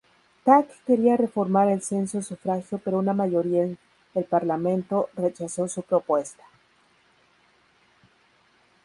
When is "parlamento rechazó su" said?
4.23-5.83